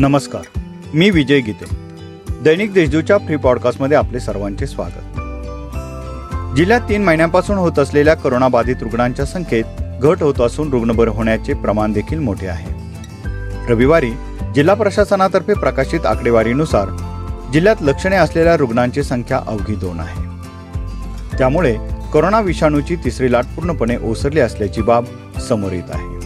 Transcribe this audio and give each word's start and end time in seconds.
नमस्कार 0.00 0.60
मी 0.94 1.10
विजय 1.10 1.40
गीते. 1.40 1.64
दैनिक 2.42 2.72
देशदूतच्या 2.72 3.18
फ्री 3.18 3.36
पॉडकास्टमध्ये 3.36 3.96
आपले 3.96 4.20
सर्वांचे 4.20 4.66
स्वागत. 4.66 5.18
जिल्ह्यात 6.56 6.80
तीन 6.80 7.04
महिन्यांपासून 7.04 7.56
होत 7.56 7.78
असलेल्या 7.78 8.14
करोनाबाधित 8.14 8.76
रुग्णांच्या 8.80 9.24
संख्येत 9.24 9.64
घट 10.02 10.22
होत 10.22 10.40
असून 10.40 10.70
रुग्ण 10.70 10.92
बरे 10.92 11.10
होण्याचे 11.10 11.54
प्रमाण 11.54 11.92
देखील 11.92 12.18
मोठे 12.18 12.46
आहे. 12.46 12.74
रविवारी 13.68 14.10
जिल्हा 14.54 14.74
प्रशासनातर्फे 14.74 15.54
प्रकाशित 15.54 16.06
आकडेवारीनुसार 16.06 16.88
जिल्ह्यात 17.52 17.76
लक्षणे 17.80 18.16
असलेल्या 18.16 18.56
रुग्णांची 18.56 19.02
संख्या 19.02 19.40
अवघी 19.46 19.74
दोन 19.74 20.00
आहे. 20.00 20.22
त्यामुळे 21.38 21.76
कोरोना 22.12 22.40
विषाणूची 22.40 22.96
तिसरी 22.96 23.32
लाट 23.32 23.44
पूर्णपणे 23.44 23.96
ओसरली 23.96 24.40
असल्याची 24.40 24.82
बाब 24.82 25.04
समोर 25.48 25.72
येत 25.72 25.90
आहे. 25.94 26.17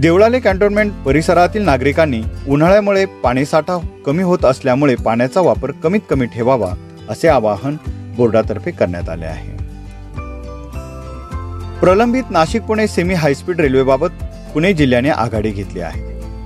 देवळाले 0.00 0.40
कॅन्टोन्मेंट 0.40 0.92
परिसरातील 1.06 1.62
नागरिकांनी 1.62 2.22
उन्हाळ्यामुळे 2.48 3.04
पाणीसाठा 3.04 3.78
कमी 4.06 4.22
होत 4.22 4.44
असल्यामुळे 4.44 4.94
पाण्याचा 4.94 5.40
वापर 5.40 5.70
कमीत 5.70 6.00
कमी 6.10 6.26
ठेवावा 6.26 6.72
असे 7.08 7.28
आवाहन 7.28 7.76
बोर्डातर्फे 8.16 8.70
करण्यात 8.70 9.08
आले 9.08 9.24
आहे. 9.24 9.50
प्रलंबित 11.80 12.22
Nashik 12.30 12.62
Pune 12.62 12.86
semi 12.86 13.14
high speed 13.14 13.60
रेल्वेबाबत 13.60 14.08
Pune 14.54 14.72
जिल्ह्याने 14.72 15.08
आघाडी 15.08 15.50
घेतली 15.50 15.80
आहे. 15.80 16.02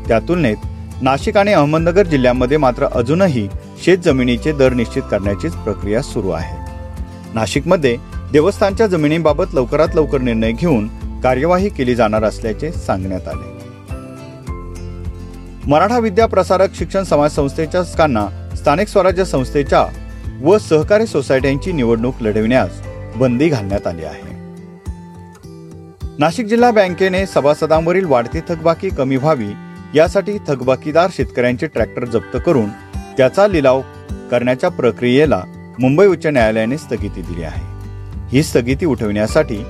त्या 0.08 0.18
तुलनेत 0.18 0.56
नाशिक 1.02 1.36
आणि 1.36 1.52
अहमदनगर 1.52 2.06
जिल्ह्यांमध्ये 2.06 2.56
मात्र 2.56 2.84
अजूनही 2.84 3.48
शेत 3.84 3.98
जमिनीचे 3.98 4.52
दर 4.52 4.72
निश्चित 4.72 5.02
करण्याचीच 5.10 5.52
प्रक्रिया 5.52 6.02
सुरू 6.02 6.30
आहे. 6.30 6.56
नाशिकमध्ये 7.34 7.96
देवस्थानच्या 8.32 8.86
जमिनीबाबत 8.86 9.54
लवकरात 9.54 9.88
लवकर 9.94 10.20
निर्णय 10.20 10.52
घेऊन 10.52 10.88
कार्यवाही 11.22 11.68
केली 11.68 11.94
जाणार 11.94 12.24
असल्याचे 12.24 12.72
सांगण्यात 12.72 13.28
आले. 13.28 13.56
मराठा 15.66 15.98
विद्या 15.98 16.26
प्रसारक 16.26 16.74
शिक्षण 16.74 17.02
समाज 17.02 17.30
संस्थेच्या 17.30 17.84
स्थानिक 17.84 18.88
स्वराज्य 18.88 19.24
संस्थेच्या 19.24 19.86
व 20.42 20.58
सहकारी 20.58 21.06
सोसायट्यांची 21.06 21.72
निवडणूक 21.72 22.14
लढविण्यास 22.20 22.80
बंदी 23.16 23.48
घालण्यात 23.48 23.86
आली 23.86 24.04
आहे. 24.04 24.36
नाशिक 26.18 26.46
जिल्हा 26.46 26.70
बँकेने 26.70 27.26
सभासदांवरील 27.26 28.04
वाढती 28.04 28.40
थकबाकी 28.48 28.88
कमी 28.88 29.16
व्हावी 29.16 29.48
यासाठी 29.94 30.38
थकबाकीदार 30.48 31.10
शेतकऱ्यांचे 31.16 31.66
ट्रॅक्टर 31.66 32.04
जप्त 32.04 32.36
करून 32.46 32.68
त्याचा 33.16 33.46
लिलाव 33.46 33.80
करण्याच्या 34.30 34.70
प्रक्रियेला 34.70 35.42
मुंबई 35.78 36.06
उच्च 36.06 36.26
न्यायालयाने 36.26 36.78
स्थगिती 36.78 37.22
दिली 37.22 37.42
आहे. 37.42 37.62
ही 38.32 38.42
स्थगिती 38.42 38.86
उठवण्यासाठी 38.86 39.62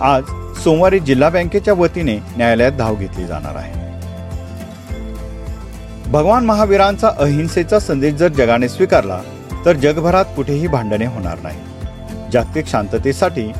आज 0.00 0.22
सोमवारी 0.54 0.98
जिल्हा 1.00 1.28
बँकेच्या 1.30 1.74
वतीने 1.74 2.18
न्यायालयात 2.36 2.72
धाव 2.72 2.94
घेतली 2.94 3.26
जाणार 3.26 3.56
आहे. 3.56 3.80
भगवान 6.10 6.44
महावीरांचा 6.44 7.08
अहिंसेचा 7.18 7.78
संदेश 7.80 8.14
जर 8.14 8.28
जगाने 8.28 8.68
स्वीकारला 8.68 9.20
तर 9.64 9.76
जगभरात 9.76 10.24
कुठेही 10.36 10.66
भांडणे 10.66 11.06
होणार 11.06 11.38
नाही. 11.42 12.30
जागतिक 12.32 12.66
शांततेसाठी 12.66 13.50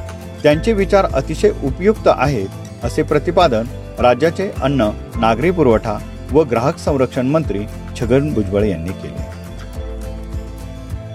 त्यांचे 0.42 0.72
विचार 0.72 1.06
अतिशय 1.14 1.50
उपयुक्त 1.64 2.08
आहेत 2.08 2.84
असे 2.84 3.02
प्रतिपादन 3.02 3.66
राज्याचे 3.98 4.50
अन्न 4.62 4.90
नागरी 5.16 5.50
पुरवठा 5.50 5.98
व 6.32 6.42
ग्राहक 6.42 6.78
संरक्षण 6.78 7.26
मंत्री 7.26 7.64
छगन 8.00 8.32
भुजबळ 8.34 8.64
यांनी 8.64 8.92
केले. 8.92 9.30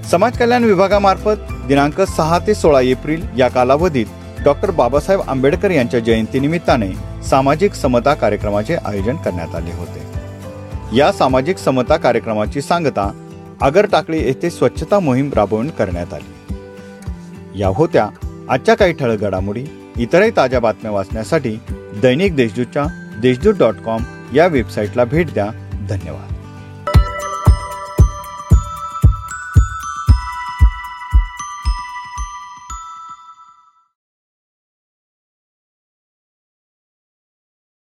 समाज 0.10 0.38
कल्याण 0.38 0.64
विभागामार्फत 0.64 1.52
दिनांक 1.68 2.02
सहा 2.02 2.40
ते 2.48 2.54
सोळा 2.56 2.82
एप्रिल 2.82 3.26
या 3.38 3.48
कालावधीत 3.48 4.06
डॉक्टर 4.44 4.72
बाबासाहेब 4.72 5.22
आंबेडकर 5.28 5.72
यांच्या 5.72 6.00
जयंतीनिमित्ताने 6.00 6.92
सामाजिक 7.24 7.74
समता 7.74 8.14
कार्यक्रमाचे 8.14 8.76
आयोजन 8.76 9.16
करण्यात 9.16 9.56
आले 9.56 9.72
होते. 9.72 10.18
या 10.98 11.12
सामाजिक 11.12 11.58
समता 11.58 11.98
कार्यक्रमाची 11.98 12.62
सांगता 12.62 13.30
आगर 13.62 13.86
टाकळी 13.86 14.20
येथे 14.20 14.50
स्वच्छता 14.50 15.00
मोहीम 15.00 15.34
राबवून 15.34 15.70
करण्यात 15.70 16.14
आली. 16.14 16.56
या 17.62 17.68
होत्या 17.68 18.10
आजच्या 18.50 18.76
काही 18.76 18.94
ठळक 18.94 19.20
घडामोडी. 19.20 19.66
इतरही 19.98 20.32
ताज्या 20.38 20.60
बातम्या 20.60 20.92
वाचण्यासाठी 20.92 21.60
दैनिक 22.02 22.36
देशदूतच्या 22.36 22.86
देशदूत 23.22 23.54
डॉट 23.54 23.76
कॉम 23.76 24.04
या 24.36 24.48
वेबसाईटला 24.48 25.04
भेट 25.04 25.34
द्या. 25.34 25.48
धन्यवाद. 25.90 26.37